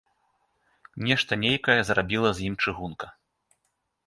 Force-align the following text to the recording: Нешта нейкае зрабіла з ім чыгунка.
Нешта 1.09 1.33
нейкае 1.43 1.75
зрабіла 1.91 2.29
з 2.39 2.49
ім 2.49 2.55
чыгунка. 2.65 3.13